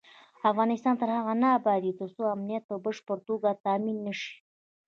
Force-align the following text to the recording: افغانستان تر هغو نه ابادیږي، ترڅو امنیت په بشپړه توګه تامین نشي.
افغانستان 0.51 0.93
تر 1.01 1.09
هغو 1.17 1.33
نه 1.43 1.47
ابادیږي، 1.59 1.97
ترڅو 1.99 2.23
امنیت 2.35 2.63
په 2.67 2.75
بشپړه 2.83 3.21
توګه 3.27 3.49
تامین 3.65 3.97
نشي. 4.07 4.33